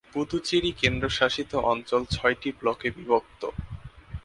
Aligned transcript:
পুদুচেরি 0.13 0.71
কেন্দ্রশাসিত 0.81 1.51
অঞ্চল 1.71 2.01
ছয়টি 2.13 2.49
ব্লকে 2.59 2.87
বিভক্ত। 2.97 3.41